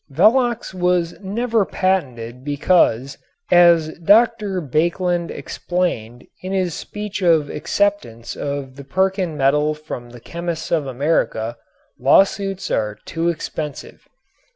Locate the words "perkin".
8.83-9.37